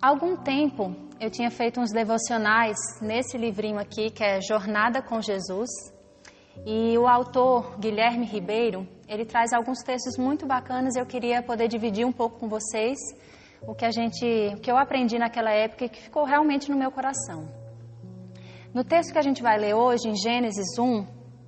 [0.00, 5.20] Há algum tempo eu tinha feito uns devocionais nesse livrinho aqui, que é Jornada com
[5.20, 5.68] Jesus,
[6.64, 12.06] e o autor Guilherme Ribeiro, ele traz alguns textos muito bacanas eu queria poder dividir
[12.06, 12.96] um pouco com vocês
[13.66, 14.24] o que a gente,
[14.54, 17.48] o que eu aprendi naquela época e que ficou realmente no meu coração.
[18.72, 21.04] No texto que a gente vai ler hoje, em Gênesis 1,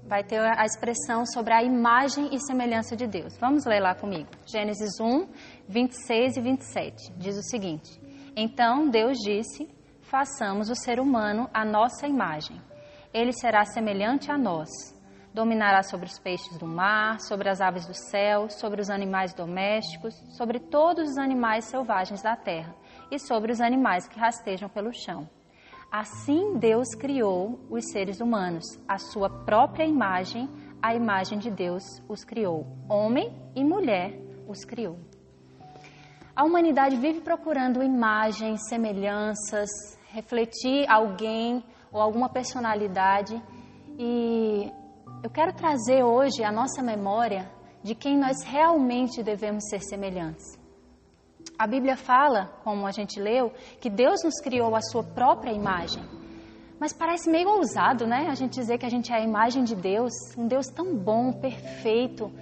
[0.08, 3.38] vai ter a expressão sobre a imagem e semelhança de Deus.
[3.38, 4.28] Vamos ler lá comigo.
[4.44, 5.28] Gênesis 1,
[5.68, 7.12] 26 e 27.
[7.16, 9.68] Diz o seguinte: então Deus disse:
[10.02, 12.60] Façamos o ser humano à nossa imagem.
[13.12, 14.68] Ele será semelhante a nós.
[15.32, 20.14] Dominará sobre os peixes do mar, sobre as aves do céu, sobre os animais domésticos,
[20.36, 22.74] sobre todos os animais selvagens da terra
[23.10, 25.28] e sobre os animais que rastejam pelo chão.
[25.90, 30.48] Assim Deus criou os seres humanos, a sua própria imagem,
[30.82, 32.66] a imagem de Deus os criou.
[32.88, 34.16] Homem e mulher
[34.48, 35.09] os criou.
[36.40, 39.68] A humanidade vive procurando imagens, semelhanças,
[40.08, 43.38] refletir alguém ou alguma personalidade.
[43.98, 44.72] E
[45.22, 47.46] eu quero trazer hoje a nossa memória
[47.82, 50.58] de quem nós realmente devemos ser semelhantes.
[51.58, 56.02] A Bíblia fala, como a gente leu, que Deus nos criou a sua própria imagem.
[56.80, 58.28] Mas parece meio ousado, né?
[58.30, 61.34] A gente dizer que a gente é a imagem de Deus, um Deus tão bom,
[61.34, 62.32] perfeito,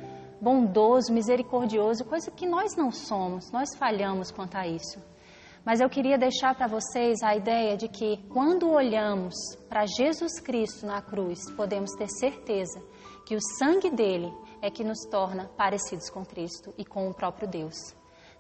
[0.41, 5.03] bondoso, misericordioso, coisa que nós não somos, nós falhamos quanto a isso.
[5.65, 9.35] Mas eu queria deixar para vocês a ideia de que quando olhamos
[9.69, 12.81] para Jesus Cristo na cruz, podemos ter certeza
[13.27, 17.47] que o sangue dele é que nos torna parecidos com Cristo e com o próprio
[17.47, 17.77] Deus.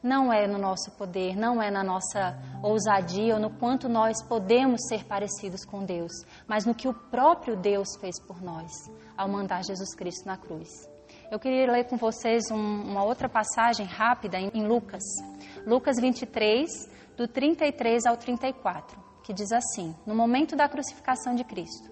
[0.02, 4.80] Não é no nosso poder, não é na nossa ousadia ou no quanto nós podemos
[4.88, 6.12] ser parecidos com Deus,
[6.46, 8.70] mas no que o próprio Deus fez por nós
[9.16, 10.88] ao mandar Jesus Cristo na cruz.
[11.30, 15.02] Eu queria ler com vocês um, uma outra passagem rápida em, em Lucas.
[15.66, 16.66] Lucas 23,
[17.18, 21.90] do 33 ao 34, que diz assim: No momento da crucificação de Cristo,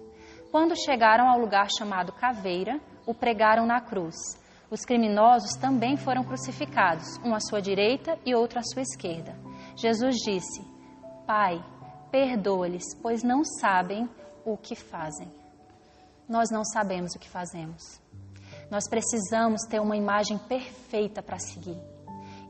[0.49, 4.15] quando chegaram ao lugar chamado Caveira, o pregaram na cruz.
[4.71, 9.37] Os criminosos também foram crucificados, um à sua direita e outro à sua esquerda.
[9.75, 10.65] Jesus disse:
[11.27, 11.63] Pai,
[12.09, 14.09] perdoa-lhes, pois não sabem
[14.43, 15.31] o que fazem.
[16.27, 18.01] Nós não sabemos o que fazemos.
[18.69, 21.77] Nós precisamos ter uma imagem perfeita para seguir.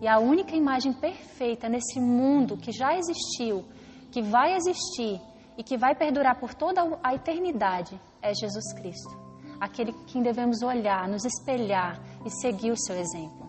[0.01, 3.65] E a única imagem perfeita nesse mundo que já existiu,
[4.11, 5.19] que vai existir
[5.57, 9.27] e que vai perdurar por toda a eternidade é Jesus Cristo.
[9.59, 13.47] Aquele quem devemos olhar, nos espelhar e seguir o seu exemplo.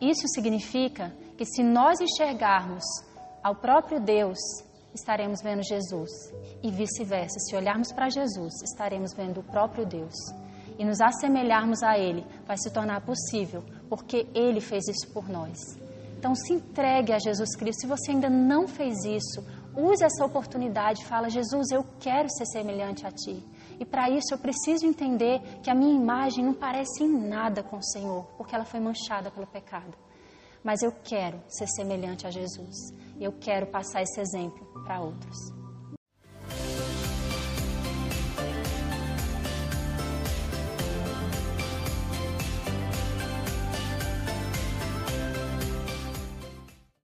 [0.00, 2.84] Isso significa que se nós enxergarmos
[3.42, 4.38] ao próprio Deus,
[4.94, 6.10] estaremos vendo Jesus.
[6.62, 10.14] E vice-versa, se olharmos para Jesus, estaremos vendo o próprio Deus
[10.80, 15.58] e nos assemelharmos a Ele vai se tornar possível, porque Ele fez isso por nós.
[16.18, 17.82] Então se entregue a Jesus Cristo.
[17.82, 19.44] Se você ainda não fez isso,
[19.76, 21.04] use essa oportunidade.
[21.04, 23.44] Fala, Jesus, eu quero ser semelhante a Ti.
[23.78, 27.76] E para isso eu preciso entender que a minha imagem não parece em nada com
[27.76, 29.94] o Senhor, porque ela foi manchada pelo pecado.
[30.64, 32.74] Mas eu quero ser semelhante a Jesus.
[33.20, 35.59] Eu quero passar esse exemplo para outros.